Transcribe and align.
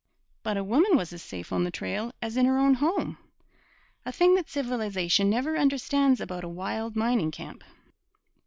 But 0.41 0.57
a 0.57 0.63
woman 0.63 0.97
was 0.97 1.13
as 1.13 1.21
safe 1.21 1.53
on 1.53 1.63
the 1.63 1.69
trail 1.69 2.11
as 2.23 2.35
in 2.35 2.47
her 2.47 2.57
own 2.57 2.73
home 2.73 3.19
a 4.03 4.11
thing 4.11 4.33
that 4.33 4.49
civilization 4.49 5.29
never 5.29 5.55
understands 5.55 6.19
about 6.19 6.43
a 6.43 6.49
wild 6.49 6.95
mining 6.95 7.29
camp. 7.29 7.63